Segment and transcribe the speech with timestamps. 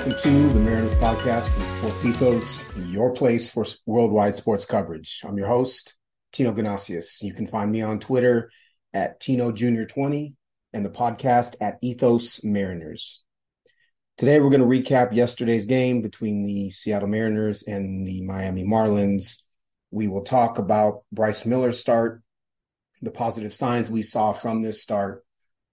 [0.00, 5.20] welcome to the Mariners podcast from Sports Ethos, your place for worldwide sports coverage.
[5.24, 5.94] I'm your host,
[6.32, 7.22] Tino Ganasius.
[7.22, 8.50] You can find me on Twitter
[8.94, 10.34] at Tino Junior 20
[10.72, 13.22] and the podcast at Ethos Mariners.
[14.16, 19.42] Today, we're going to recap yesterday's game between the Seattle Mariners and the Miami Marlins.
[19.90, 22.22] We will talk about Bryce Miller's start,
[23.02, 25.26] the positive signs we saw from this start,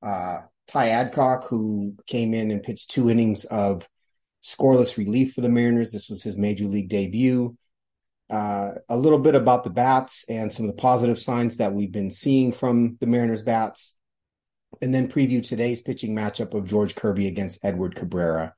[0.03, 3.87] uh, Ty Adcock, who came in and pitched two innings of
[4.47, 5.91] scoreless relief for the Mariners.
[5.91, 7.57] This was his major league debut.
[8.29, 11.91] Uh, a little bit about the bats and some of the positive signs that we've
[11.91, 13.95] been seeing from the Mariners bats,
[14.81, 18.53] and then preview today's pitching matchup of George Kirby against Edward Cabrera.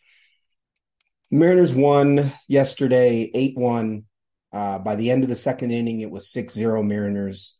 [1.31, 4.03] Mariners won yesterday 8 1.
[4.51, 7.59] Uh, by the end of the second inning, it was 6 0 Mariners.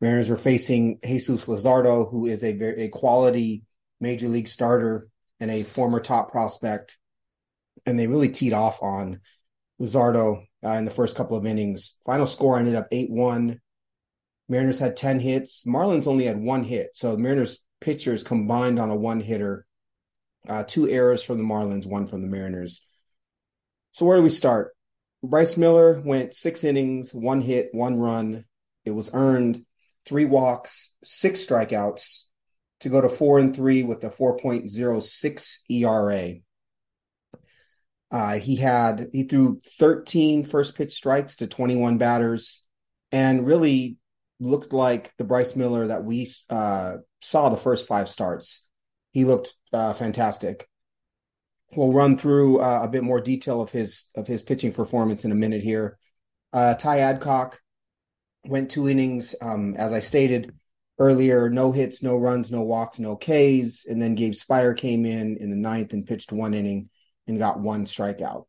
[0.00, 3.62] Mariners were facing Jesus Luzardo, who is a very a quality
[4.00, 5.08] major league starter
[5.40, 6.98] and a former top prospect.
[7.86, 9.20] And they really teed off on
[9.80, 11.98] Luzardo uh, in the first couple of innings.
[12.04, 13.60] Final score ended up 8 1.
[14.48, 15.64] Mariners had 10 hits.
[15.66, 16.90] Marlins only had one hit.
[16.94, 19.66] So the Mariners pitchers combined on a one hitter.
[20.48, 22.86] Uh, two errors from the Marlins, one from the Mariners.
[23.92, 24.74] So where do we start?
[25.22, 28.44] Bryce Miller went six innings, one hit, one run.
[28.84, 29.66] It was earned,
[30.06, 32.24] three walks, six strikeouts,
[32.80, 36.34] to go to four and three with a 4.06 ERA.
[38.10, 42.64] Uh, he had he threw 13 first pitch strikes to 21 batters,
[43.12, 43.96] and really
[44.40, 48.66] looked like the Bryce Miller that we uh, saw the first five starts.
[49.12, 50.66] He looked uh, fantastic.
[51.76, 55.32] We'll run through uh, a bit more detail of his of his pitching performance in
[55.32, 55.98] a minute here.
[56.52, 57.60] Uh, Ty Adcock
[58.46, 60.54] went two innings, um, as I stated,
[60.98, 63.84] earlier, no hits, no runs, no walks, no Ks.
[63.84, 66.88] And then Gabe Speier came in in the ninth and pitched one inning
[67.28, 68.44] and got one strikeout.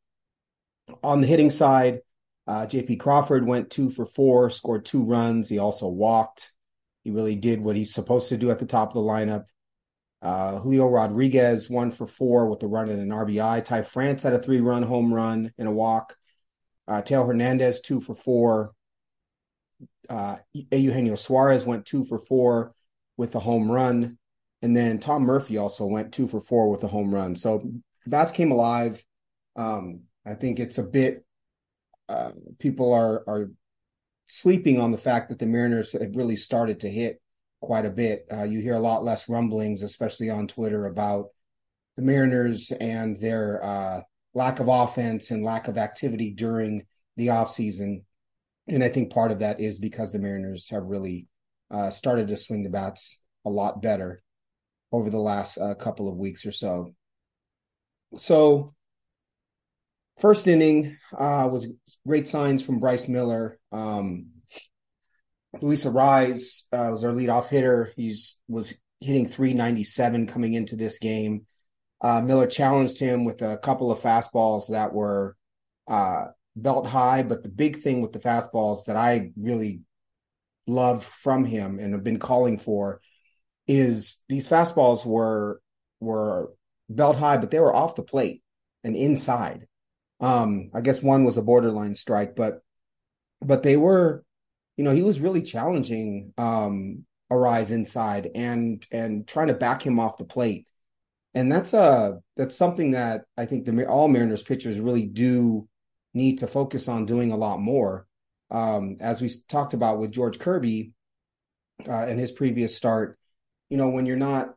[1.03, 1.99] On the hitting side,
[2.47, 5.47] uh, JP Crawford went two for four, scored two runs.
[5.47, 6.51] He also walked.
[7.03, 9.45] He really did what he's supposed to do at the top of the lineup.
[10.21, 13.63] Uh, Julio Rodriguez, one for four with a run and an RBI.
[13.63, 16.17] Ty France had a three run home run and a walk.
[16.87, 18.73] Uh, Hernandez, two for four
[20.09, 22.73] uh, Eugenio Suarez went two for four
[23.17, 24.17] with a home run.
[24.61, 27.35] And then Tom Murphy also went two for four with a home run.
[27.35, 27.71] So
[28.05, 29.03] bats came alive.
[29.55, 31.25] Um, I think it's a bit,
[32.07, 33.51] uh, people are, are
[34.27, 37.21] sleeping on the fact that the Mariners have really started to hit
[37.61, 38.25] quite a bit.
[38.31, 41.29] Uh, you hear a lot less rumblings, especially on Twitter, about
[41.97, 44.01] the Mariners and their uh,
[44.33, 46.85] lack of offense and lack of activity during
[47.17, 48.01] the offseason
[48.69, 51.27] and I think part of that is because the Mariners have really
[51.71, 54.21] uh, started to swing the bats a lot better
[54.91, 56.93] over the last uh, couple of weeks or so.
[58.17, 58.73] So,
[60.19, 61.67] first inning uh, was
[62.07, 63.59] great signs from Bryce Miller.
[63.71, 64.27] Um,
[65.55, 67.91] Arraez uh, was our leadoff hitter.
[67.95, 71.45] He's was hitting 397 coming into this game.
[72.01, 75.35] Uh, Miller challenged him with a couple of fastballs that were
[75.87, 79.81] uh, belt high, but the big thing with the fastballs that I really
[80.67, 83.01] loved from him and have been calling for
[83.67, 85.61] is these fastballs were
[85.99, 86.53] were
[86.89, 88.41] belt high, but they were off the plate
[88.83, 89.67] and inside.
[90.19, 92.61] Um, I guess one was a borderline strike, but
[93.41, 94.23] but they were,
[94.75, 99.99] you know, he was really challenging um Arraez inside and and trying to back him
[99.99, 100.67] off the plate.
[101.33, 105.67] And that's a that's something that I think the all Mariners pitchers really do
[106.13, 108.07] need to focus on doing a lot more.
[108.51, 110.93] Um, as we talked about with George Kirby
[111.87, 113.19] uh, in his previous start,
[113.69, 114.55] you know, when you're not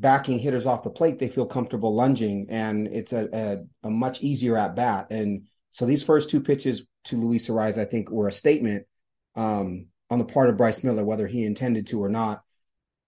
[0.00, 4.22] backing hitters off the plate, they feel comfortable lunging, and it's a, a, a much
[4.22, 5.08] easier at bat.
[5.10, 8.86] And so these first two pitches to Luis Arraez, I think, were a statement
[9.34, 12.42] um, on the part of Bryce Miller, whether he intended to or not.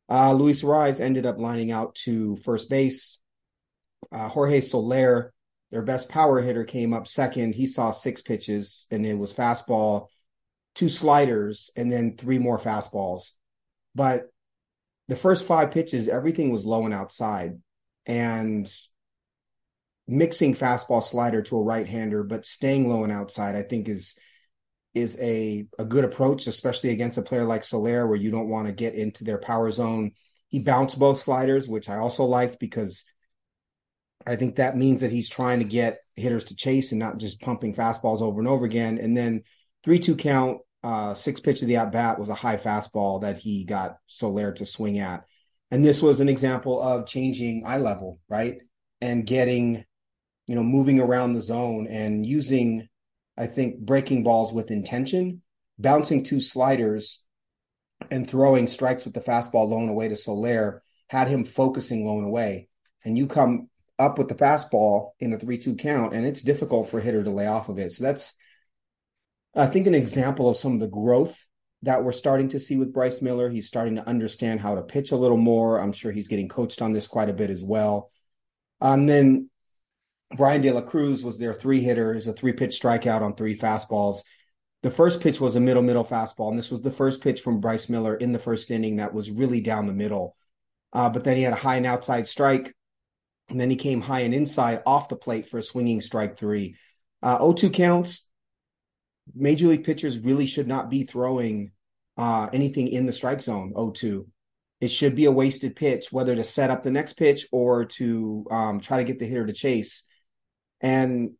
[0.08, 3.18] Uh, Luis Arraez ended up lining out to first base.
[4.12, 5.32] Uh, Jorge Soler
[5.70, 7.54] their best power hitter came up second.
[7.54, 10.08] He saw six pitches, and it was fastball,
[10.74, 13.30] two sliders, and then three more fastballs.
[13.94, 14.24] But
[15.10, 17.58] the first five pitches, everything was low and outside,
[18.06, 18.72] and
[20.06, 24.14] mixing fastball slider to a right hander, but staying low and outside, I think is
[24.94, 28.68] is a a good approach, especially against a player like Soler, where you don't want
[28.68, 30.12] to get into their power zone.
[30.46, 33.04] He bounced both sliders, which I also liked because
[34.24, 37.40] I think that means that he's trying to get hitters to chase and not just
[37.40, 38.98] pumping fastballs over and over again.
[38.98, 39.42] And then
[39.82, 43.36] three two count, uh, six pitch of the at bat was a high fastball that
[43.36, 45.24] he got Soler to swing at.
[45.70, 48.58] And this was an example of changing eye level, right?
[49.00, 49.84] And getting,
[50.46, 52.88] you know, moving around the zone and using,
[53.36, 55.42] I think, breaking balls with intention,
[55.78, 57.22] bouncing two sliders
[58.10, 62.18] and throwing strikes with the fastball low and away to Soler had him focusing low
[62.18, 62.68] and away.
[63.04, 63.68] And you come
[63.98, 67.22] up with the fastball in a 3 2 count, and it's difficult for a hitter
[67.22, 67.92] to lay off of it.
[67.92, 68.34] So that's,
[69.54, 71.46] I think, an example of some of the growth
[71.82, 73.50] that we're starting to see with Bryce Miller.
[73.50, 75.78] He's starting to understand how to pitch a little more.
[75.78, 78.10] I'm sure he's getting coached on this quite a bit as well.
[78.80, 79.50] And then
[80.36, 82.14] Bryan De La Cruz was their three hitter.
[82.14, 84.22] Is a three pitch strikeout on three fastballs.
[84.82, 87.60] The first pitch was a middle middle fastball, and this was the first pitch from
[87.60, 90.36] Bryce Miller in the first inning that was really down the middle.
[90.92, 92.74] Uh, but then he had a high and outside strike,
[93.48, 96.76] and then he came high and inside off the plate for a swinging strike three.
[97.22, 98.29] Uh, 0-2 counts.
[99.34, 101.72] Major league pitchers really should not be throwing
[102.16, 103.72] uh, anything in the strike zone.
[103.74, 104.26] 0-2.
[104.80, 108.46] It should be a wasted pitch, whether to set up the next pitch or to
[108.50, 110.04] um, try to get the hitter to chase.
[110.80, 111.32] And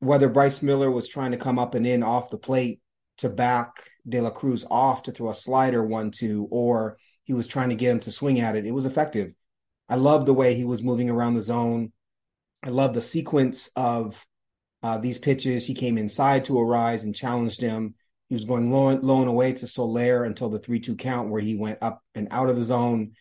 [0.00, 2.80] whether Bryce Miller was trying to come up and in off the plate
[3.18, 7.46] to back De La Cruz off to throw a slider one two, or he was
[7.46, 9.32] trying to get him to swing at it, it was effective.
[9.88, 11.92] I love the way he was moving around the zone.
[12.62, 14.24] I love the sequence of
[14.82, 15.66] uh, these pitches.
[15.66, 17.94] He came inside to Arraez and challenged him.
[18.28, 21.40] He was going low, low and away to Soler until the 3 2 count, where
[21.40, 23.12] he went up and out of the zone.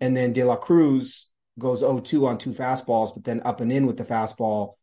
[0.00, 1.28] And then De La Cruz
[1.58, 4.74] goes 0 2 on two fastballs, but then up and in with the fastball.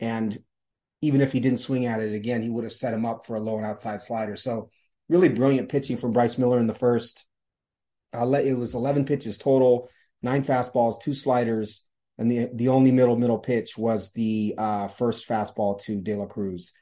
[0.00, 0.38] And
[1.02, 3.36] even if he didn't swing at it again, he would have set him up for
[3.36, 4.36] a low and outside slider.
[4.36, 4.70] So,
[5.08, 7.26] really brilliant pitching from Bryce Miller in the first.
[8.12, 9.88] Uh, it was 11 pitches total
[10.22, 11.84] nine fastballs, two sliders,
[12.20, 16.26] and the the only middle middle pitch was the uh, first fastball to De La
[16.26, 16.72] Cruz.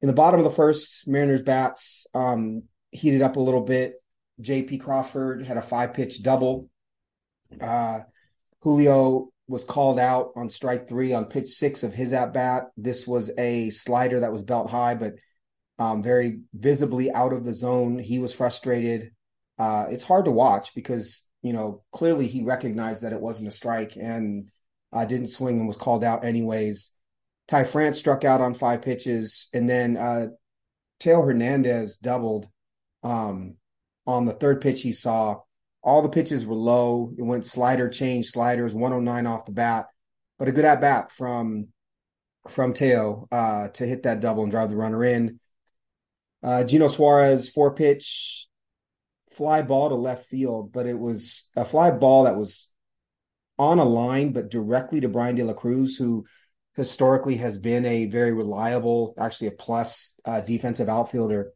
[0.00, 2.62] In the bottom of the first, Mariners bats um,
[2.92, 3.94] heated up a little bit.
[4.40, 4.78] J.P.
[4.78, 6.68] Crawford had a five pitch double.
[7.60, 8.00] Uh,
[8.60, 12.66] Julio was called out on strike three on pitch six of his at bat.
[12.76, 15.14] This was a slider that was belt high, but
[15.80, 17.98] um, very visibly out of the zone.
[17.98, 19.10] He was frustrated.
[19.58, 23.50] Uh, it's hard to watch because you know, clearly he recognized that it wasn't a
[23.50, 24.48] strike and
[24.94, 26.92] uh, didn't swing and was called out anyways.
[27.48, 30.28] Ty France struck out on five pitches, and then uh,
[30.98, 32.48] Teo Hernandez doubled
[33.02, 33.56] um,
[34.06, 35.40] on the third pitch he saw.
[35.82, 37.12] All the pitches were low.
[37.18, 39.88] It went slider change, sliders, 109 off the bat,
[40.38, 41.68] but a good at bat from
[42.48, 45.38] from Teo uh, to hit that double and drive the runner in.
[46.42, 48.48] Uh, Geno Suarez four pitch
[49.34, 52.68] fly ball to left field, but it was a fly ball that was
[53.58, 56.24] on a line, but directly to Bryan De La Cruz, who
[56.74, 61.52] historically has been a very reliable, actually a plus uh, defensive outfielder.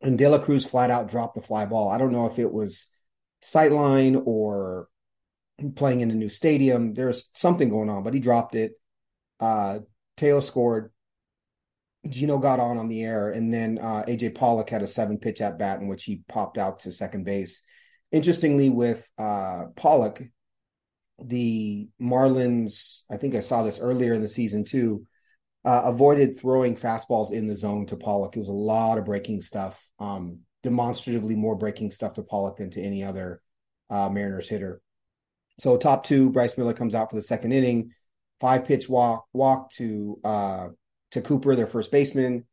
[0.00, 1.88] And De La Cruz flat out dropped the fly ball.
[1.88, 2.88] I don't know if it was
[3.42, 4.88] sightline or
[5.74, 6.92] playing in a new stadium.
[6.92, 8.72] There's something going on, but he dropped it.
[9.40, 9.80] Uh,
[10.16, 10.92] Teo scored.
[12.10, 15.40] Geno got on on the air, and then uh, AJ Pollock had a seven pitch
[15.40, 17.62] at bat in which he popped out to second base.
[18.12, 20.22] Interestingly, with uh, Pollock,
[21.22, 25.06] the Marlins, I think I saw this earlier in the season too,
[25.64, 28.36] uh, avoided throwing fastballs in the zone to Pollock.
[28.36, 32.70] It was a lot of breaking stuff, um, demonstratively more breaking stuff to Pollock than
[32.70, 33.40] to any other
[33.90, 34.80] uh, Mariners hitter.
[35.58, 37.90] So top two, Bryce Miller comes out for the second inning,
[38.40, 40.68] five pitch walk walk to uh,
[41.16, 42.44] to Cooper, their first baseman.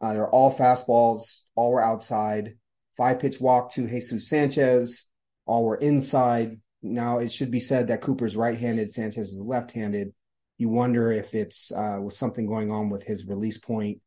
[0.00, 2.56] Uh, they're all fastballs, all were outside.
[2.96, 5.06] Five pitch walk to Jesus Sanchez,
[5.46, 6.60] all were inside.
[6.82, 10.12] Now it should be said that Cooper's right-handed, Sanchez is left-handed.
[10.58, 14.00] You wonder if it's uh, was something going on with his release point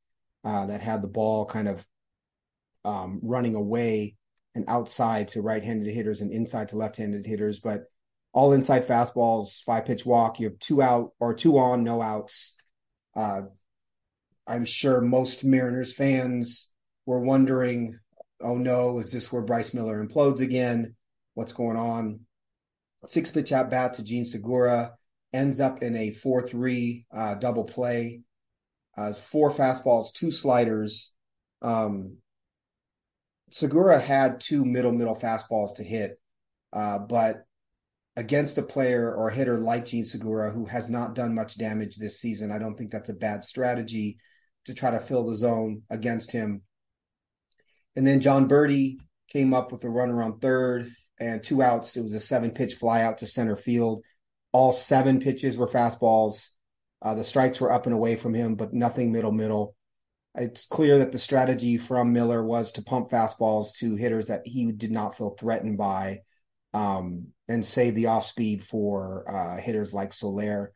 [0.45, 1.85] uh, that had the ball kind of
[2.85, 4.15] um, running away
[4.55, 7.59] and outside to right-handed hitters and inside to left-handed hitters.
[7.59, 7.85] But
[8.31, 10.39] all inside fastballs, five pitch walk.
[10.39, 12.55] You have two out or two on, no outs.
[13.15, 13.41] Uh,
[14.47, 16.69] I'm sure most Mariners fans
[17.05, 17.99] were wondering,
[18.41, 20.95] oh no, is this where Bryce Miller implodes again?
[21.33, 22.21] What's going on?
[23.05, 24.93] Six pitch at bat to Jean Segura
[25.33, 28.21] ends up in a 4 3 uh, double play.
[28.97, 31.11] Uh, four fastballs, two sliders.
[31.61, 32.17] Um,
[33.49, 36.19] Segura had two middle middle fastballs to hit,
[36.73, 37.45] uh, but
[38.15, 41.97] against a player or a hitter like Jean Segura, who has not done much damage
[41.97, 44.17] this season, I don't think that's a bad strategy
[44.67, 46.61] to try to fill the zone against him.
[47.95, 48.97] And then Jon Berti
[49.29, 51.97] came up with a runner on third and two outs.
[51.97, 54.03] It was a seven pitch fly out to center field.
[54.51, 56.49] All seven pitches were fastballs.
[57.01, 59.75] Uh, the strikes were up and away from him, but nothing middle middle.
[60.35, 64.71] It's clear that the strategy from Miller was to pump fastballs to hitters that he
[64.71, 66.21] did not feel threatened by
[66.73, 70.73] um, and save the off speed for uh, hitters like Soler.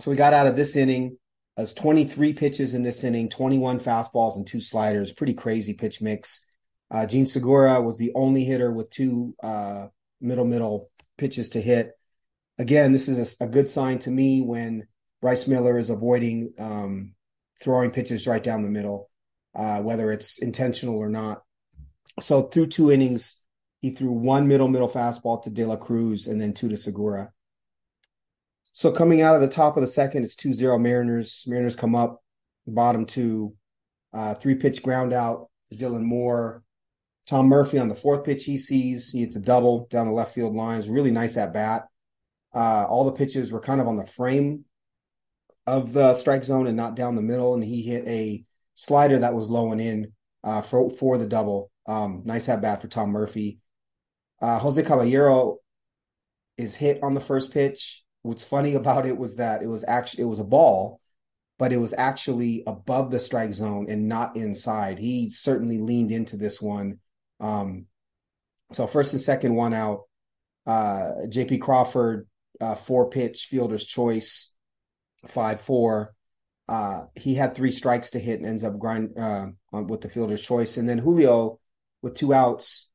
[0.00, 1.18] So we got out of this inning.
[1.58, 5.12] As 23 pitches in this inning, 21 fastballs and two sliders.
[5.12, 6.46] Pretty crazy pitch mix.
[6.88, 9.88] Uh, Jean Segura was the only hitter with two uh,
[10.20, 11.98] middle middle pitches to hit.
[12.58, 14.86] Again, this is a, a, good sign to me when
[15.20, 17.14] Bryce Miller is avoiding um,
[17.60, 19.10] throwing pitches right down the middle,
[19.56, 21.42] uh, whether it's intentional or not.
[22.20, 23.36] So through two innings,
[23.80, 27.32] he threw one middle middle fastball to De La Cruz and then two to Segura.
[28.78, 31.42] So coming out of the top of the second, it's 2-0 Mariners.
[31.48, 32.22] Mariners come up,
[32.64, 33.56] bottom two,
[34.12, 35.48] uh, three pitch ground out.
[35.74, 36.62] Dylan Moore
[37.26, 40.32] Tom Murphy on the fourth pitch he sees, he hits a double down the left
[40.32, 40.88] field lines.
[40.88, 41.88] Really nice at bat.
[42.54, 44.64] Uh, all the pitches were kind of on the frame
[45.66, 47.54] of the strike zone and not down the middle.
[47.54, 48.44] And he hit a
[48.74, 50.12] slider that was low and in
[50.44, 51.72] uh, for for the double.
[51.88, 53.58] Um, nice at bat for Tom Murphy.
[54.40, 55.56] Uh, Jose Caballero
[56.56, 58.04] is hit on the first pitch.
[58.22, 61.00] What's funny about it was that it was actually it was a ball,
[61.58, 64.98] but it was actually above the strike zone and not inside.
[64.98, 66.98] He certainly leaned into this one
[67.40, 67.86] um,
[68.72, 70.02] so first and second, one out.
[70.66, 72.28] Uh, JP Crawford,
[72.60, 74.52] uh, four pitch fielder's choice,
[75.26, 76.14] five four.
[76.68, 80.42] Uh, he had three strikes to hit and ends up grind uh, with the fielder's
[80.42, 80.76] choice.
[80.76, 81.60] And then Julio
[82.02, 82.90] with two outs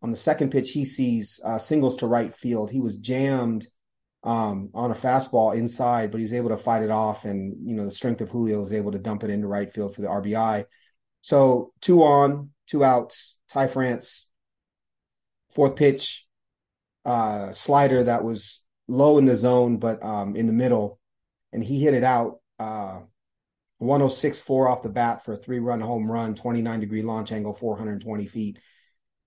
[0.00, 2.70] on the second pitch, he sees uh, singles to right field.
[2.70, 3.66] He was jammed
[4.22, 7.24] um, on a fastball inside, but he's able to fight it off.
[7.24, 9.94] And, you know, the strength of Julio is able to dump it into right field
[9.94, 10.64] for the RBI.
[11.22, 14.28] So two on, two outs, Ty France,
[15.54, 16.26] fourth pitch,
[17.04, 20.98] uh, slider that was low in the zone, but um, in the middle.
[21.52, 23.00] And he hit it out uh,
[23.80, 28.26] 106.4 off the bat for a three run home run, 29 degree launch angle, 420
[28.26, 28.58] feet.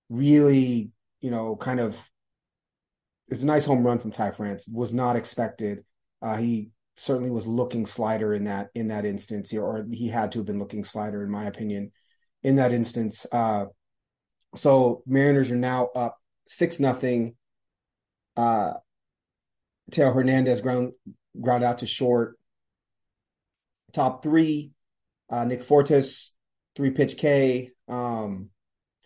[0.09, 2.09] Really, you know, kind of,
[3.33, 4.69] it's a nice home run from Ty France.
[4.71, 5.83] Was not expected.
[6.21, 10.31] Uh, he certainly was looking slider in that in that instance, here, or he had
[10.31, 11.91] to have been looking slider, in my opinion
[12.43, 13.25] in that instance.
[13.31, 13.65] Uh,
[14.55, 17.35] so Mariners are now up six nothing.
[18.37, 18.73] Uh,
[19.89, 20.91] Teo Hernandez ground
[21.41, 22.37] ground out to short.
[23.93, 24.73] Top three,
[25.31, 26.35] uh, Nick Fortes,
[26.75, 28.49] three pitch K, um,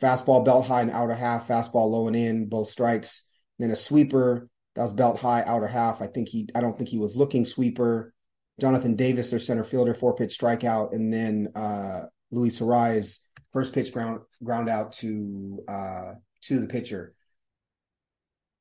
[0.02, 3.24] fastball belt high and outer half, fastball low and in, both strikes.
[3.60, 6.02] Then a sweeper that was belt high, outer half.
[6.02, 8.14] I think he, I don't think he was looking sweeper.
[8.60, 13.20] Jonathan Davis, their center fielder, four pitch strikeout, and then uh, Luis Arraez
[13.58, 17.16] First pitch ground ground out to uh, to the pitcher.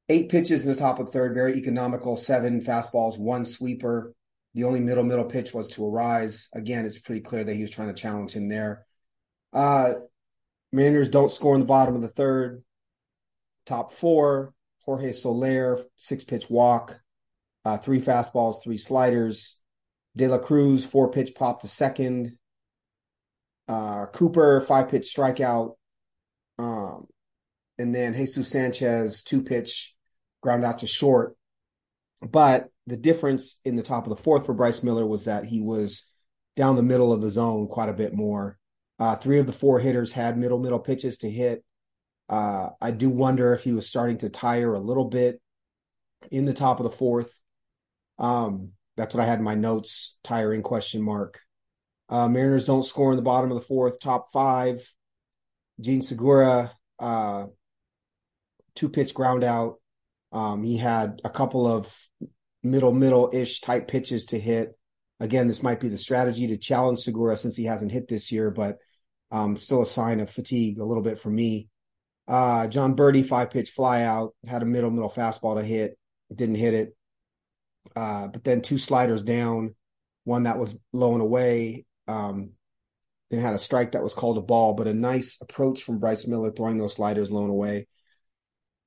[0.08, 2.16] Eight pitches in the top of third, very economical.
[2.16, 4.14] Seven fastballs, one sweeper.
[4.54, 6.46] The only middle middle pitch was to Arraez.
[6.54, 8.86] Again, it's pretty clear that he was trying to challenge him there.
[9.52, 9.94] Uh,
[10.72, 12.62] Mariners don't score in the bottom of the third.
[13.66, 14.54] Top four,
[14.86, 16.98] Jorge Soler, six pitch walk,
[17.64, 19.58] uh, three fastballs, three sliders.
[20.16, 22.38] De La Cruz, four pitch pop to second.
[23.68, 25.74] Uh, Cooper, five pitch strikeout.
[26.58, 27.06] Um,
[27.78, 29.94] and then Jesus Sanchez, two pitch
[30.42, 31.36] ground out to short.
[32.22, 35.60] But the difference in the top of the fourth for Bryce Miller was that he
[35.60, 36.06] was
[36.56, 38.58] down the middle of the zone quite a bit more.
[38.98, 41.62] Uh, three of the four hitters had middle middle pitches to hit.
[42.28, 45.40] Uh, I do wonder if he was starting to tire a little bit
[46.30, 47.40] in the top of the fourth.
[48.18, 50.18] Um, that's what I had in my notes.
[50.24, 51.40] Tiring question mark.
[52.08, 53.98] Uh, Mariners don't score in the bottom of the fourth.
[53.98, 54.82] Top five,
[55.80, 57.46] Jean Segura, uh,
[58.74, 59.76] two pitch ground out.
[60.32, 61.96] Um, he had a couple of
[62.62, 64.76] middle middle ish type pitches to hit.
[65.20, 68.50] Again, this might be the strategy to challenge Segura since he hasn't hit this year,
[68.50, 68.76] but
[69.30, 71.68] um, still a sign of fatigue a little bit for me.
[72.28, 75.96] Uh, Jon Berti, five pitch fly out, had a middle middle fastball to hit,
[76.34, 76.96] didn't hit it.
[77.94, 79.74] Uh, but then two sliders down,
[80.24, 82.50] one that was low and away, um,
[83.30, 86.26] then had a strike that was called a ball, but a nice approach from Bryce
[86.26, 87.86] Miller throwing those sliders low and away.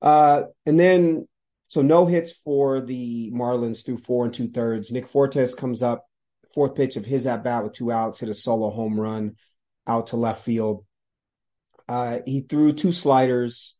[0.01, 1.27] Uh, and then,
[1.67, 4.91] so no hits for the Marlins through four and two thirds.
[4.91, 6.05] Nick Fortes comes up,
[6.53, 9.35] fourth pitch of his at bat with two outs, hit a solo home run
[9.87, 10.85] out to left field.
[11.89, 13.75] Uh, he threw two sliders.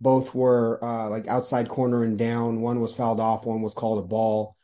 [0.00, 2.60] Both were uh, like outside corner and down.
[2.60, 4.54] One was fouled off, one was called a ball.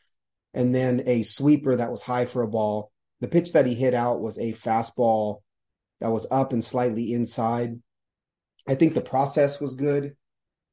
[0.52, 2.92] And then a sweeper that was high for a ball
[3.24, 5.40] the pitch that he hit out was a fastball
[6.00, 7.80] that was up and slightly inside.
[8.68, 10.14] I think the process was good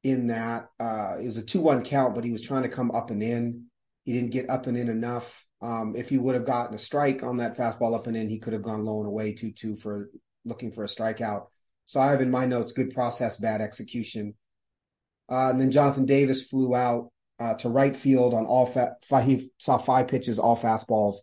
[0.02, 2.90] in that uh, it was a 2 1 count, but he was trying to come
[2.90, 3.66] up and in.
[4.04, 5.46] He didn't get up and in enough.
[5.62, 8.38] Um, if he would have gotten a strike on that fastball up and in, he
[8.38, 10.10] could have gone low and away 2 2 for
[10.44, 11.46] looking for a strikeout.
[11.86, 14.34] So I have in my notes good process, bad execution.
[15.30, 17.10] Uh, and then Jonathan Davis flew out
[17.40, 21.16] uh, to right field on all fa- five, he saw five pitches, all fastballs.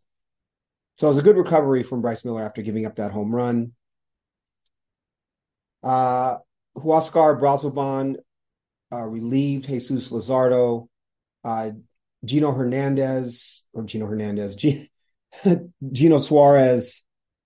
[0.95, 3.71] So it was a good recovery from Bryce Miller after giving up that home run.
[5.81, 6.37] Uh,
[6.77, 8.15] Huascar Brazoban
[8.91, 10.87] uh, relieved Jesus Luzardo.
[11.43, 11.71] Uh,
[12.25, 14.89] Geno Hernandez or Geno Hernandez, G-
[15.91, 17.03] Geno Suarez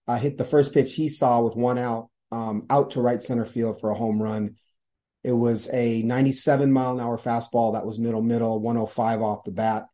[0.07, 3.45] uh, hit the first pitch he saw with one out, um, out to right center
[3.45, 4.55] field for a home run.
[5.23, 9.51] It was a 97 mile an hour fastball that was middle middle, 105 off the
[9.51, 9.85] bat.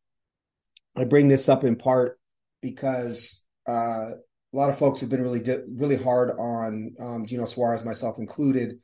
[0.95, 2.17] I bring this up in part
[2.61, 5.43] because uh, a lot of folks have been really
[5.75, 8.79] really hard on um, Geno Suarez, myself included,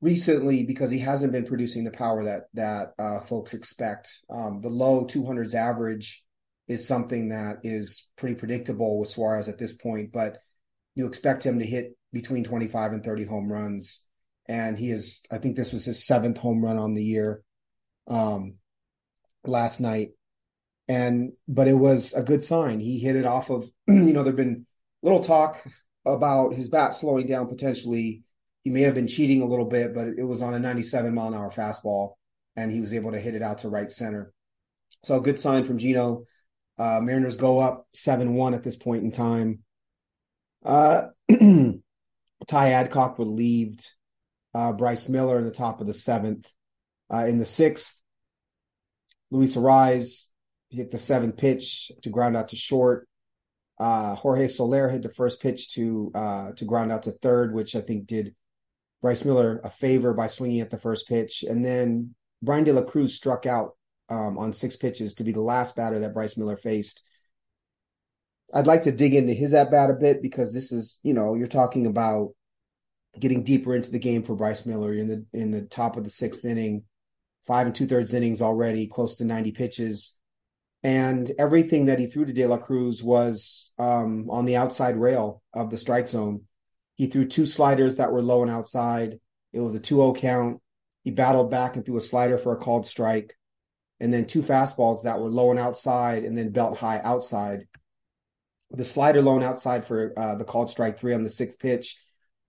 [0.00, 4.10] recently because he hasn't been producing the power that that uh, folks expect.
[4.30, 6.24] Um, the low 200s average
[6.68, 10.38] is something that is pretty predictable with Suarez at this point, but
[10.94, 14.02] you expect him to hit between 25 and 30 home runs
[14.46, 17.42] and he is I think this was his seventh home run on the year
[18.08, 18.54] um,
[19.44, 20.10] last night.
[20.88, 22.80] And but it was a good sign.
[22.80, 24.66] He hit it off of you know there'd been
[25.02, 25.64] little talk
[26.04, 28.24] about his bat slowing down potentially.
[28.64, 31.28] He may have been cheating a little bit, but it was on a 97 mile
[31.28, 32.14] an hour fastball,
[32.56, 34.32] and he was able to hit it out to right center.
[35.04, 36.26] So a good sign from Geno.
[36.78, 39.60] Uh, Mariners go up seven one at this point in time.
[40.64, 41.04] Uh,
[42.46, 43.86] Ty Adcock relieved
[44.54, 46.50] uh, Bryce Miller in the top of the seventh.
[47.12, 48.00] Uh, in the sixth,
[49.30, 50.28] Luis Arraez
[50.70, 53.08] hit the seventh pitch to ground out to short.
[53.78, 57.74] Uh, Jorge Soler hit the first pitch to uh, to ground out to third, which
[57.74, 58.34] I think did
[59.00, 61.42] Bryce Miller a favor by swinging at the first pitch.
[61.42, 63.76] And then Bryan De La Cruz struck out
[64.08, 67.02] um, on six pitches to be the last batter that Bryce Miller faced.
[68.52, 71.34] I'd like to dig into his at bat a bit because this is, you know,
[71.34, 72.34] you're talking about
[73.18, 76.10] getting deeper into the game for Bryce Miller in the in the top of the
[76.10, 76.84] sixth inning,
[77.46, 80.16] five and two thirds innings already, close to 90 pitches.
[80.82, 85.42] And everything that he threw to De La Cruz was um, on the outside rail
[85.54, 86.42] of the strike zone.
[86.96, 89.18] He threw two sliders that were low and outside.
[89.52, 90.60] It was a 2 0 count.
[91.04, 93.34] He battled back and threw a slider for a called strike.
[94.00, 97.66] And then two fastballs that were low and outside and then belt high outside.
[98.72, 101.96] The slider loan outside for uh, the called strike three on the sixth pitch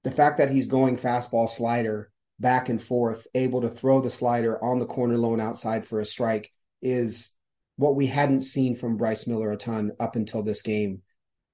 [0.04, 4.62] the fact that he's going fastball slider back and forth, able to throw the slider
[4.64, 7.32] on the corner loan outside for a strike is
[7.78, 11.02] what we hadn't seen from Bryce Miller a ton up until this game.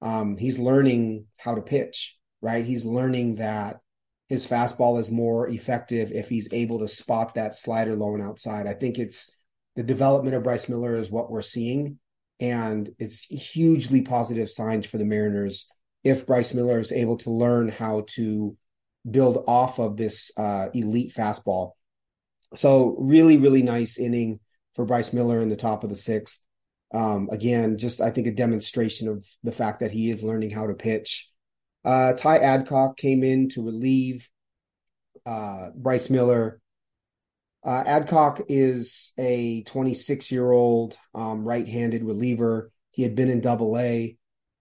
[0.02, 2.64] Um, he's learning how to pitch, right?
[2.64, 3.80] He's learning that
[4.28, 8.66] his fastball is more effective if he's able to spot that slider low and outside.
[8.66, 9.30] I think it's
[9.76, 11.98] the development of Bryce Miller is what we're seeing,
[12.40, 15.68] and it's hugely positive signs for the Mariners
[16.02, 18.56] if Bryce Miller is able to learn how to
[19.08, 21.72] build off of this uh, elite fastball.
[22.56, 24.40] So really, really nice inning
[24.74, 26.38] for Bryce Miller in the top of the sixth.
[26.92, 30.66] Um, again, just I think a demonstration of the fact that he is learning how
[30.66, 31.28] to pitch.
[31.84, 34.28] Uh, Ty Adcock came in to relieve
[35.24, 36.60] uh, Bryce Miller.
[37.62, 42.70] Uh, Adcock is a 26 year old um, right handed reliever.
[42.90, 44.16] He had been in double A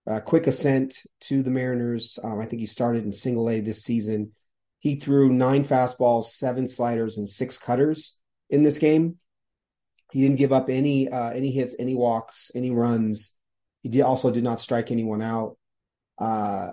[0.09, 2.19] uh, quick ascent to the Mariners.
[2.23, 4.33] Um, I think he started in single A this season.
[4.79, 8.17] He threw nine fastballs, seven sliders, and six cutters
[8.49, 9.17] in this game.
[10.12, 13.33] He didn't give up any uh, any hits, any walks, any runs.
[13.83, 15.57] He did, also did not strike anyone out.
[16.17, 16.71] Uh,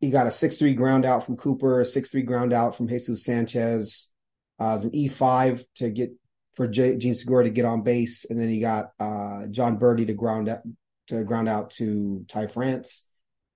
[0.00, 2.88] he got a six three ground out from Cooper, a six three ground out from
[2.88, 4.10] Jesus Sanchez.
[4.58, 6.10] Uh, an E five to get
[6.54, 10.06] for J- Jean Segura to get on base, and then he got uh, Jon Berti
[10.06, 10.60] to ground out,
[11.06, 13.04] to ground out to Ty France.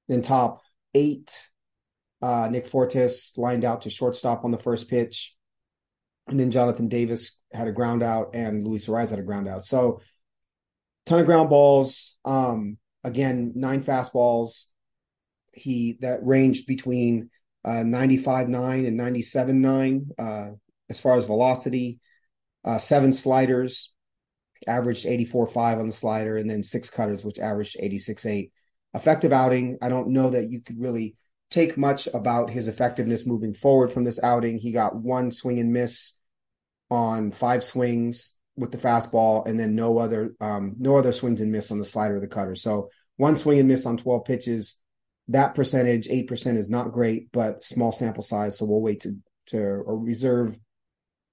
[0.08, 0.62] Then top
[0.94, 1.48] eight,
[2.20, 5.34] uh, Nick Fortes lined out to shortstop on the first pitch.
[6.28, 9.64] And then Jonathan Davis had a ground out and Luis Arraez had a ground out.
[9.64, 10.00] So
[11.04, 12.16] ton of ground balls.
[12.24, 14.66] Um, again, nine fastballs.
[15.52, 17.30] He that ranged between
[17.64, 20.54] uh, 95.9 and 97.9 uh,
[20.92, 21.98] as far as velocity.
[22.64, 23.92] Uh, seven sliders,
[24.68, 28.50] averaged 84.5 on the slider, and then six cutters, which averaged 86.8.
[28.94, 29.78] Effective outing.
[29.80, 31.16] I don't know that you could really
[31.50, 34.58] take much about his effectiveness moving forward from this outing.
[34.58, 36.12] He got one swing and miss
[36.90, 41.50] on five swings with the fastball, and then no other um, no other swings and
[41.50, 42.54] miss on the slider or the cutter.
[42.54, 44.78] So one swing and miss on 12 pitches.
[45.28, 48.58] That percentage, eight percent, is not great, but small sample size.
[48.58, 50.58] So we'll wait to to or reserve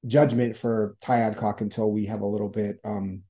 [0.05, 3.23] judgment for Ty Adcock until we have a little bit um,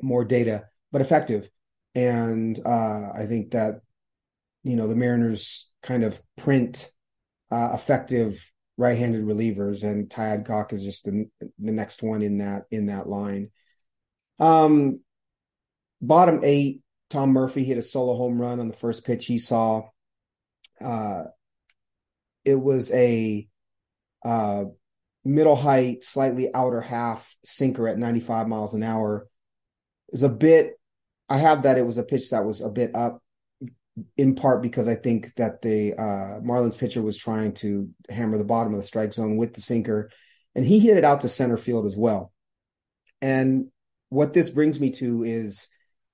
[0.00, 1.48] more data, but effective.
[1.94, 3.80] And uh, I think that
[4.64, 6.90] you know the Mariners kind of print
[7.50, 12.64] uh, effective right-handed relievers, and Ty Adcock is just the, the next one in that
[12.70, 13.50] in that line.
[14.38, 15.00] Um,
[16.00, 19.82] bottom eight, Tom Murphy hit a solo home run on the first pitch he saw.
[20.80, 21.24] Uh,
[22.44, 23.46] it was a
[24.24, 24.64] uh,
[25.24, 29.28] middle height, slightly outer half sinker at 95 miles an hour.
[30.12, 30.78] Is a bit.
[31.28, 33.22] I have that it was a pitch that was a bit up,
[34.18, 38.44] in part because I think that the uh, Marlins pitcher was trying to hammer the
[38.44, 40.10] bottom of the strike zone with the sinker,
[40.54, 42.32] and he hit it out to center field as well.
[43.22, 43.68] And
[44.10, 45.68] what this brings me to is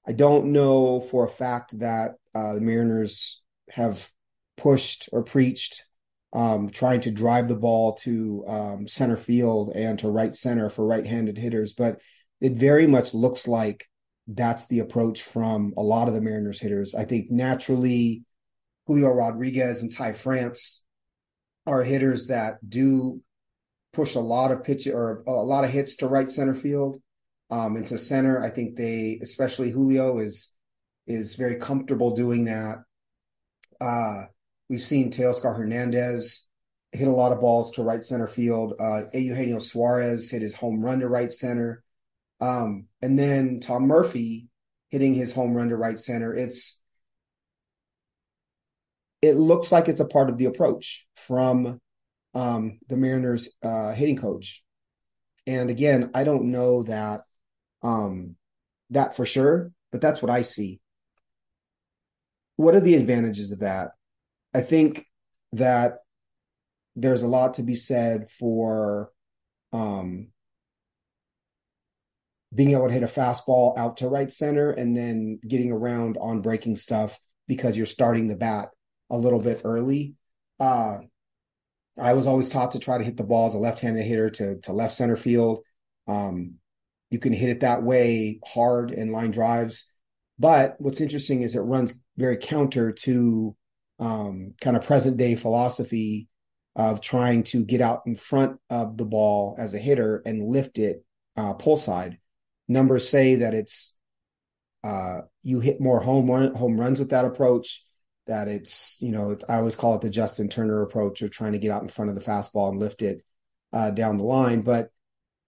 [0.07, 4.09] I don't know for a fact that uh, the Mariners have
[4.57, 5.85] pushed or preached
[6.33, 10.87] um, trying to drive the ball to um, center field and to right center for
[10.87, 12.01] right-handed hitters, but
[12.41, 13.87] it very much looks like
[14.27, 16.95] that's the approach from a lot of the Mariners hitters.
[16.95, 18.25] I think naturally,
[18.87, 20.85] Julio Rodriguez and Ty France
[21.67, 23.23] are hitters that do
[23.93, 27.01] push a lot of pitch or a lot of hits to right center field
[27.51, 28.43] um, into center.
[28.43, 30.55] I think they, especially Julio, is
[31.07, 32.79] is very comfortable doing that.
[33.81, 34.25] Uh,
[34.69, 36.47] we've seen Teoscar Hernandez
[36.93, 38.75] hit a lot of balls to right center field.
[38.79, 41.83] Uh, Eugenio Suarez hit his home run to right center.
[42.41, 44.49] Um, and then Tom Murphy
[44.91, 46.35] hitting his home run to right center.
[46.35, 46.81] It's
[49.21, 51.81] it looks like it's a part of the approach from
[52.35, 54.63] um, the Mariners uh, hitting coach.
[55.47, 57.23] And again, I don't know that
[57.83, 58.37] um,
[58.91, 60.81] that for sure, but that's what I see.
[62.57, 63.93] What are the advantages of that?
[64.59, 65.07] I think
[65.53, 65.99] that
[66.97, 69.13] there's a lot to be said for
[69.73, 70.31] um,
[72.53, 76.41] being able to hit a fastball out to right center and then getting around on
[76.41, 78.71] breaking stuff because you're starting the bat
[79.11, 80.17] a little bit early.
[80.59, 81.03] Uh,
[81.97, 84.59] I was always taught to try to hit the ball as a left-handed hitter to
[84.63, 85.61] to left center field.
[86.09, 86.55] Um,
[87.11, 89.87] you can hit it that way hard in line drives.
[90.37, 93.55] But what's interesting is it runs very counter to
[93.99, 96.29] um, kind of present day philosophy
[96.77, 100.79] of trying to get out in front of the ball as a hitter and lift
[100.79, 101.05] it
[101.37, 102.19] uh, pull side.
[102.69, 103.97] Numbers say that it's
[104.85, 107.85] uh, you hit more home run, home runs with that approach.
[108.27, 111.59] That it's you know I always call it the Justin Turner approach of trying to
[111.59, 113.25] get out in front of the fastball and lift it
[113.73, 114.61] uh, down the line.
[114.61, 114.91] But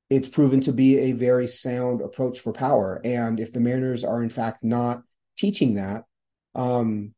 [0.09, 3.01] it's proven to be a very sound approach for power.
[3.05, 5.03] And if the Mariners are in fact not
[5.37, 6.05] teaching that,
[6.55, 7.15] um,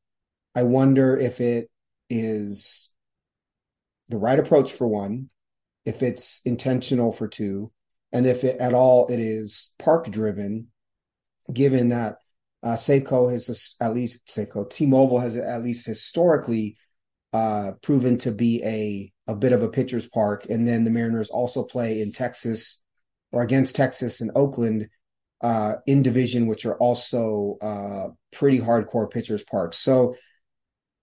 [0.54, 1.70] I wonder if it
[2.10, 2.92] is
[4.08, 5.30] the right approach for one,
[5.84, 7.72] if it's intentional for two,
[8.12, 10.68] and if it, at all it is park driven,
[11.52, 12.16] given that
[12.62, 16.76] uh, Safeco has at least Safeco T-Mobile has at least historically
[17.32, 21.30] uh, proven to be a a bit of a pitcher's park, and then the Mariners
[21.30, 22.82] also play in Texas
[23.30, 24.88] or against Texas and Oakland
[25.40, 29.78] uh, in division, which are also uh, pretty hardcore pitchers parks.
[29.78, 30.14] So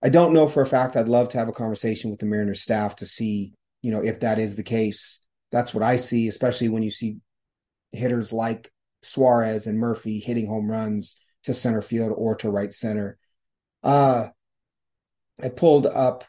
[0.02, 0.96] I don't know for a fact.
[0.96, 4.20] I'd love to have a conversation with the Mariners staff to see, you know, if
[4.20, 5.20] that is the case.
[5.52, 7.18] That's what I see, especially when you see
[7.92, 8.70] hitters like
[9.02, 13.18] Suarez and Murphy hitting home runs to center field or to right center.
[13.82, 14.28] Uh,
[15.42, 16.24] I pulled up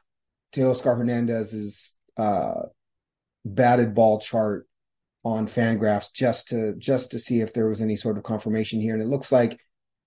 [0.54, 2.64] Teoscar Hernandez's uh,
[3.46, 4.68] batted ball chart
[5.24, 8.94] on Fangraphs just to just to see if there was any sort of confirmation here.
[8.94, 9.60] And it looks like,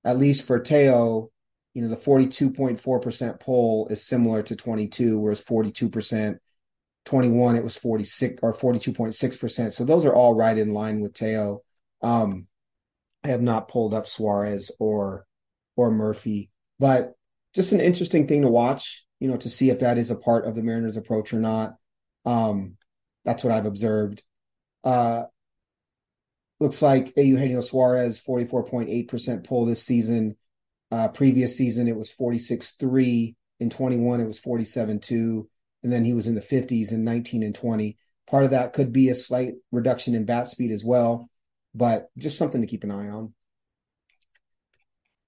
[0.05, 1.31] at least for Teo,
[1.75, 6.39] you know, the 42.4% pull is similar to 22, whereas 42%,
[7.05, 9.73] 21, it was 46 or 42.6%.
[9.73, 11.63] So those are all right in line with Teo.
[12.01, 12.47] Um,
[13.25, 15.27] I have not pulled up Suarez or
[15.77, 17.15] or Murphy, but
[17.55, 20.47] just an interesting thing to watch, you know, to see if that is a part
[20.47, 21.75] of the Mariners' approach or not.
[22.25, 22.77] Um,
[23.25, 24.23] that's what I've observed.
[24.85, 25.25] Uh,
[26.61, 30.37] looks like Eugenio Suarez, 44.8% pull this season.
[30.95, 33.35] Uh, previous season, it was 46 3.
[33.59, 35.49] In 21, it was 47 2.
[35.83, 37.99] And then he was in the 50s in 19 and 20.
[38.29, 41.29] Part of that could be a slight reduction in bat speed as well,
[41.75, 43.35] but just something to keep an eye on.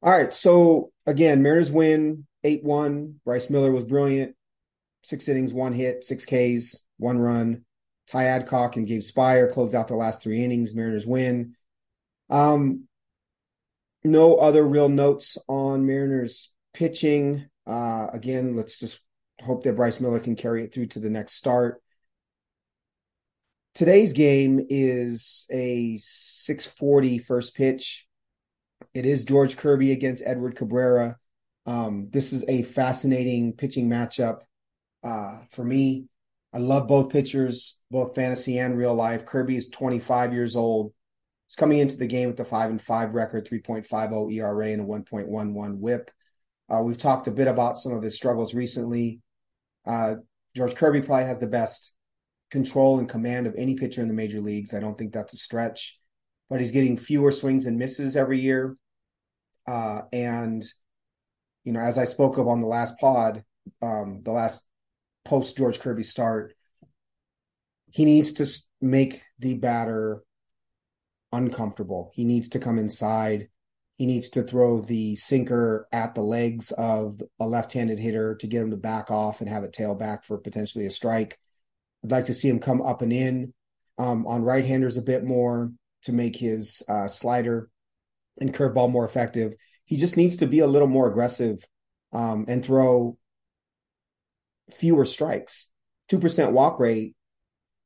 [0.02, 0.32] All right.
[0.32, 3.20] So again, Mariners win 8 1.
[3.24, 4.36] Bryce Miller was brilliant.
[5.02, 7.64] Six innings, one hit, six Ks, one run.
[8.06, 10.76] Ty Adcock and Gabe Speier closed out the last three innings.
[10.76, 11.56] Mariners win.
[12.30, 12.86] Um,
[14.06, 17.48] no other real notes on Mariners pitching.
[17.66, 19.00] Uh, again, let's just
[19.42, 21.82] hope that Bryce Miller can carry it through to the next start.
[23.74, 28.06] Today's game is a 640 first pitch.
[28.94, 31.18] It is George Kirby against Edward Cabrera.
[31.66, 34.40] Um, this is a fascinating pitching matchup
[35.02, 36.06] uh, for me.
[36.54, 39.26] I love both pitchers, both fantasy and real life.
[39.26, 40.94] Kirby is 25 years old.
[41.46, 44.84] He's coming into the game with a five and five record, 3.50 ERA, and a
[44.84, 46.10] 1.11 WHIP.
[46.68, 49.20] Uh, we've talked a bit about some of his struggles recently.
[49.86, 50.16] Uh,
[50.56, 51.94] George Kirby probably has the best
[52.50, 54.74] control and command of any pitcher in the major leagues.
[54.74, 56.00] I don't think that's a stretch,
[56.50, 58.76] but he's getting fewer swings and misses every year.
[59.66, 60.64] Uh, and,
[61.64, 63.44] you know, as I spoke of on the last pod,
[63.82, 64.64] um, the last
[65.24, 66.54] post George Kirby start,
[67.90, 68.46] he needs to
[68.80, 70.22] make the batter
[71.36, 72.10] uncomfortable.
[72.14, 73.48] He needs to come inside.
[73.98, 78.62] He needs to throw the sinker at the legs of a left-handed hitter to get
[78.62, 81.38] him to back off and have it tail back for potentially a strike.
[82.04, 83.54] I'd like to see him come up and in
[83.98, 85.72] um, on right-handers a bit more
[86.02, 87.70] to make his uh, slider
[88.38, 89.54] and curveball more effective.
[89.86, 91.64] He just needs to be a little more aggressive
[92.12, 93.16] um, and throw
[94.70, 95.68] fewer strikes.
[96.08, 97.16] Two percent walk rate,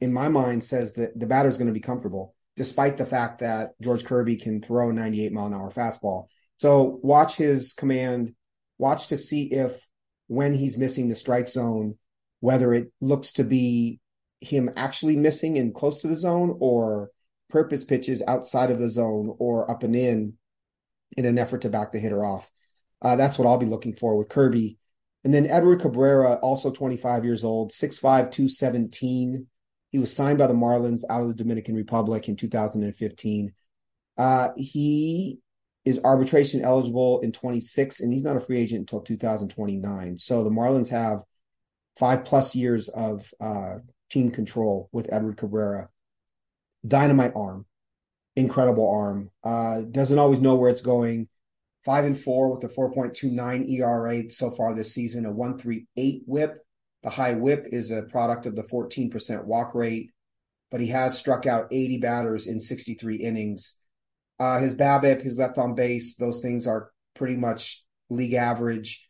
[0.00, 3.40] in my mind, says that the batter is going to be comfortable despite the fact
[3.40, 6.26] that George Kirby can throw a 98 mile an hour fastball.
[6.58, 8.34] So watch his command,
[8.78, 9.88] watch to see if
[10.26, 11.96] when he's missing the strike zone,
[12.40, 14.00] whether it looks to be
[14.40, 17.10] him actually missing and close to the zone or
[17.48, 20.34] purpose pitches outside of the zone or up and in
[21.16, 22.48] in an effort to back the hitter off.
[23.02, 24.78] Uh, that's what I'll be looking for with Kirby.
[25.24, 29.46] And then Edward Cabrera, also 25 years old, 6'5, 217.
[29.90, 33.52] He was signed by the Marlins out of the Dominican Republic in 2015.
[34.16, 35.40] Uh, he
[35.84, 40.16] is arbitration eligible in 26, and he's not a free agent until 2029.
[40.16, 41.24] So the Marlins have
[41.98, 43.78] five plus years of uh,
[44.10, 45.88] team control with Edward Cabrera.
[46.86, 47.66] Dynamite arm,
[48.36, 49.30] incredible arm.
[49.42, 51.28] Uh, doesn't always know where it's going.
[51.84, 56.64] Five and four with a 4.29 ERA so far this season, a 138 whip,
[57.02, 60.10] the high whip is a product of the 14% walk rate,
[60.70, 63.78] but he has struck out 80 batters in 63 innings.
[64.38, 69.08] Uh, his BABIP, his left on base, those things are pretty much league average.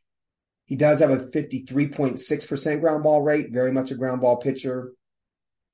[0.66, 4.92] He does have a 53.6% ground ball rate, very much a ground ball pitcher,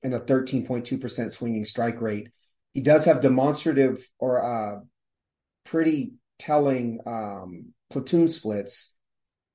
[0.03, 2.29] and a 13.2% swinging strike rate.
[2.73, 4.79] He does have demonstrative or uh,
[5.65, 8.93] pretty telling um, platoon splits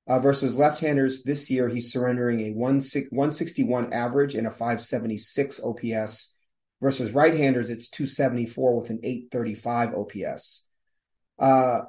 [0.06, 6.34] uh, versus left-handers this year, he's surrendering a 161 average and a 576 OPS.
[6.80, 10.66] Versus right-handers, it's 274 with an 835 OPS.
[11.38, 11.82] Uh,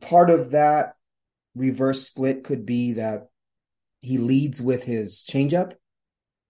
[0.00, 0.96] part of that
[1.54, 3.28] reverse split could be that
[4.00, 5.72] he leads with his changeup.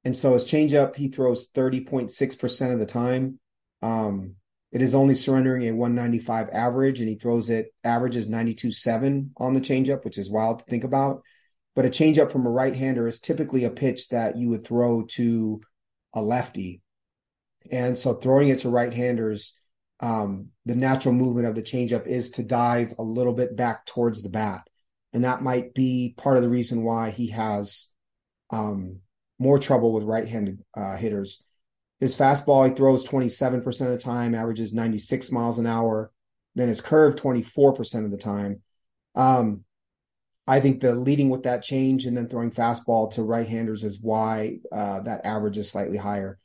[0.04, 3.38] And so his changeup, he throws 30.6% of the time.
[3.80, 4.34] Um,
[4.70, 9.60] it is only surrendering a 195 average, and he throws it averages 92.7 on the
[9.60, 11.22] changeup, which is wild to think about.
[11.74, 15.04] But a changeup from a right hander is typically a pitch that you would throw
[15.12, 15.60] to
[16.14, 16.82] a lefty.
[17.70, 19.60] And so throwing it to right handers,
[20.00, 24.22] um, the natural movement of the changeup is to dive a little bit back towards
[24.22, 24.62] the bat.
[25.12, 27.88] And that might be part of the reason why he has
[28.50, 29.00] um,
[29.38, 31.44] more trouble with right handed uh, hitters.
[32.00, 36.12] His fastball, he throws 27% of the time, averages 96 miles an hour.
[36.54, 38.62] Then his curve, 24% of the time.
[39.14, 39.64] Um,
[40.46, 44.00] I think the leading with that change and then throwing fastball to right handers is
[44.00, 46.38] why uh, that average is slightly higher.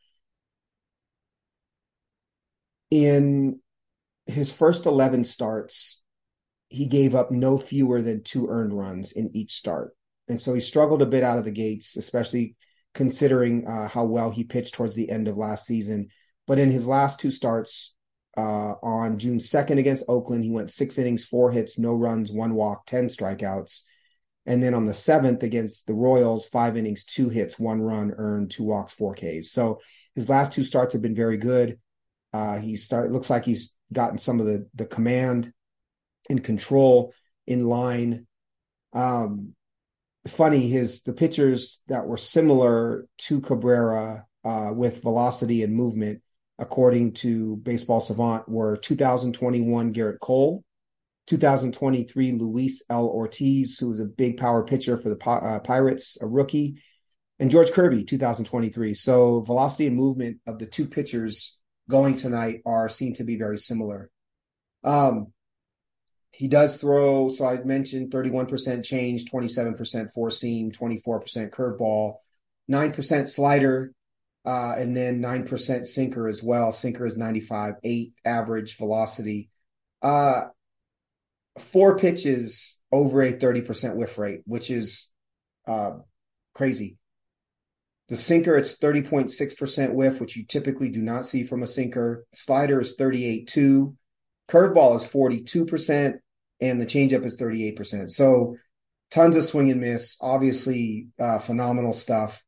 [2.92, 3.60] In
[4.26, 6.02] his first 11 starts,
[6.70, 9.96] he gave up no fewer than two earned runs in each start.
[10.28, 12.56] And so he struggled a bit out of the gates, especially
[12.94, 16.10] considering uh, how well he pitched towards the end of last season.
[16.48, 17.96] But in his last two starts,
[18.36, 22.56] uh, on June 2nd against Oakland, he went six innings, four hits, no runs, one
[22.56, 23.84] walk, 10 strikeouts.
[24.46, 28.52] And then on the seventh against the Royals, five innings, two hits, one run, earned
[28.52, 29.52] two walks, four Ks.
[29.52, 29.80] So
[30.16, 31.80] his last two starts have been very good.
[32.34, 35.54] Uh, he start looks like he's gotten some of the the command
[36.30, 37.14] and control
[37.48, 38.28] in line.
[38.92, 39.54] Um,
[40.28, 46.22] funny his the pitchers that were similar to Cabrera uh, with velocity and movement,
[46.60, 50.64] according to Baseball Savant, were 2021 Gerrit Cole,
[51.28, 53.08] 2023 Luis L.
[53.08, 56.82] Ortiz, who was a big power pitcher for the uh, Pirates, a rookie,
[57.40, 58.94] and George Kirby, 2023.
[58.94, 61.60] So velocity and movement of the two pitchers
[61.90, 64.10] going tonight are seen to be very similar.
[64.84, 65.34] Um,
[66.34, 72.16] he does throw, so I mentioned 31% change, 27% four seam, 24% curveball,
[72.70, 73.94] 9% slider,
[74.44, 76.72] uh, and then 9% sinker as well.
[76.72, 79.52] Sinker is 95, 8 average velocity.
[80.02, 80.46] Uh,
[81.60, 85.12] four pitches over a 30% whiff rate, which is
[85.68, 85.92] uh,
[86.56, 86.98] crazy.
[88.10, 92.26] The sinker, it's 30.6% whiff, which you typically do not see from a sinker.
[92.34, 93.96] Slider is 38.2.
[94.50, 96.20] Curveball is 42%,
[96.62, 98.10] and the changeup is 38%.
[98.10, 98.58] So
[99.12, 100.18] tons of swing and miss.
[100.22, 102.44] Obviously, uh, phenomenal stuff.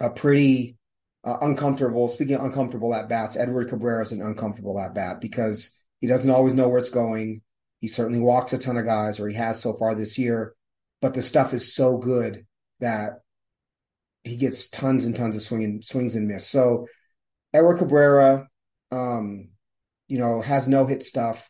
[0.00, 0.78] A pretty
[1.24, 2.08] uh, uncomfortable.
[2.08, 6.30] Speaking of uncomfortable at bats, Edward Cabrera is an uncomfortable at bat because he doesn't
[6.30, 7.42] always know where it's going.
[7.80, 10.54] He certainly walks a ton of guys, or he has so far this year.
[11.00, 12.46] But the stuff is so good
[12.80, 13.20] that
[14.24, 16.46] he gets tons and tons of swinging swings and miss.
[16.46, 16.86] So
[17.52, 18.48] Edward Cabrera,
[18.90, 19.48] um,
[20.10, 21.48] you know, has no hit stuff.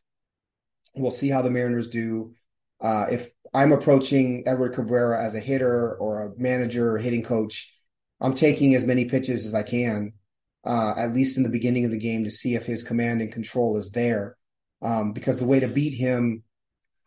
[0.95, 2.35] We'll see how the Mariners do.
[2.81, 7.75] Uh, if I'm approaching Edward Cabrera as a hitter or a manager or hitting coach,
[8.21, 10.13] I'm taking as many pitches as I can,
[10.65, 13.33] uh, at least in the beginning of the game, to see if his command and
[13.33, 14.37] control is there.
[14.83, 16.43] Um, because the way to beat him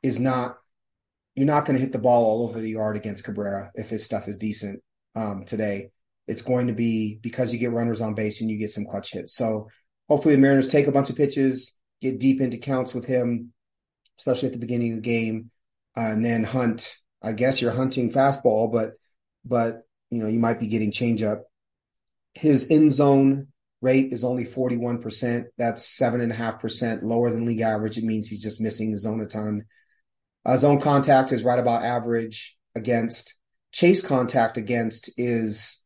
[0.02, 0.58] is not
[1.36, 4.04] you're not going to hit the ball all over the yard against Cabrera if his
[4.04, 4.82] stuff is decent
[5.16, 5.90] um, today.
[6.28, 9.12] It's going to be because you get runners on base and you get some clutch
[9.12, 9.36] hits.
[9.36, 9.70] So
[10.08, 13.54] hopefully the Mariners take a bunch of pitches, get deep into counts with him,
[14.20, 15.52] especially at the beginning of the game,
[15.98, 16.98] uh, and then hunt.
[17.22, 18.94] I guess you're hunting fastball, but
[19.46, 21.42] but you know you might be getting changeup.
[22.34, 23.48] His in zone
[23.82, 25.46] rate is only 41%.
[25.58, 27.98] That's seven and a half percent lower than league average.
[27.98, 29.66] It means he's just missing the zone a ton.
[30.46, 33.36] Uh, zone contact is right about average against.
[33.72, 35.82] Chase contact against is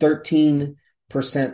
[0.00, 0.74] 13%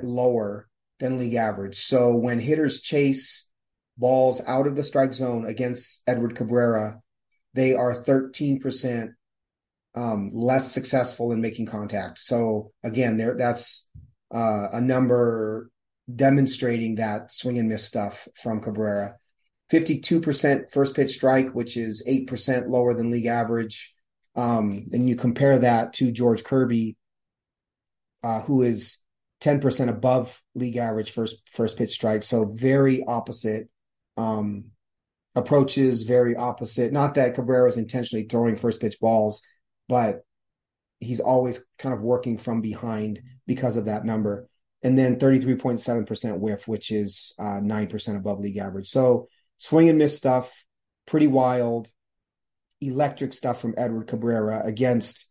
[0.02, 0.68] lower
[1.00, 1.76] than league average.
[1.76, 3.48] So when hitters chase
[3.96, 7.00] balls out of the strike zone against Edward Cabrera,
[7.54, 9.10] they are 13%
[9.94, 12.18] um, less successful in making contact.
[12.18, 13.88] So again, there that's
[14.32, 15.70] uh, a number
[16.12, 19.16] demonstrating that swing and miss stuff from Cabrera.
[19.72, 23.94] 52% first pitch strike, which is 8% lower than league average.
[24.36, 26.96] Um, and you compare that to George Kirby,
[28.22, 28.98] uh, who is
[29.44, 32.22] 10% above league average first first pitch strike.
[32.22, 33.68] So very opposite
[34.16, 34.70] um,
[35.34, 36.92] approaches, very opposite.
[36.92, 39.42] Not that Cabrera is intentionally throwing first pitch balls,
[39.88, 40.24] but
[40.98, 44.48] he's always kind of working from behind because of that number.
[44.82, 48.88] And then 33.7% whiff, which is uh, 9% above league average.
[48.88, 50.64] So swing and miss stuff,
[51.06, 51.90] pretty wild,
[52.80, 55.26] electric stuff from Edward Cabrera against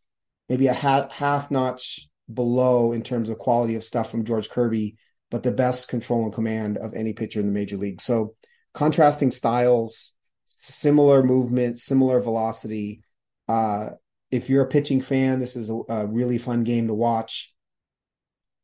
[0.50, 4.98] maybe a half, half notch below in terms of quality of stuff from George Kirby,
[5.32, 8.02] but the best control and command of any pitcher in the major league.
[8.02, 8.36] So
[8.74, 10.14] contrasting styles,
[10.46, 13.02] similar movement, similar velocity.
[13.48, 13.92] Uh,
[14.32, 17.54] if you're a pitching fan, this is a, a really fun game to watch.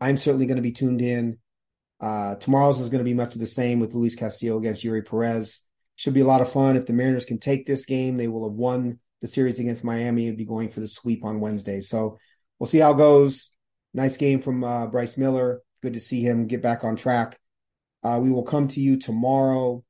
[0.02, 1.38] I'm certainly going to be tuned in.
[2.00, 5.06] Uh, tomorrow's is going to be much of the same with Luis Castillo against Eury
[5.06, 5.62] Perez.
[5.96, 6.78] Should be a lot of fun.
[6.78, 10.28] If the Mariners can take this game, they will have won the series against Miami
[10.28, 11.82] and be going for the sweep on Wednesday.
[11.82, 12.18] So
[12.58, 13.54] we'll see how it goes.
[13.94, 15.62] Nice game from uh, Bryce Miller.
[15.82, 17.40] Good to see him get back on track.
[18.04, 19.84] Uh, we will come to you tomorrow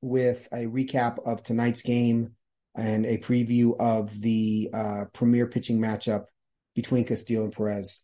[0.00, 2.34] with a recap of tonight's game
[2.74, 6.26] and a preview of the uh, premier pitching matchup
[6.74, 8.02] between Castillo and Perez.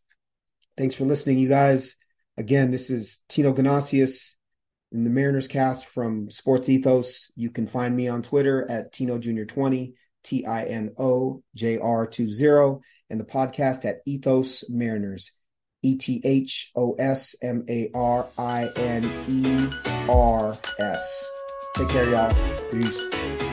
[0.77, 1.97] Thanks for listening, you guys.
[2.37, 4.35] Again, this is Tino Ganasius
[4.93, 7.31] in the Mariners cast from SportsEthos.
[7.35, 9.45] You can find me on Twitter at Tino Jr.
[9.45, 15.33] 20, T I N O J R 20, and the podcast at Ethos Mariners,
[15.83, 19.69] E T H O S M A R I N E
[20.09, 21.33] R S.
[21.77, 22.35] Take care, y'all.
[22.71, 23.46] Peace.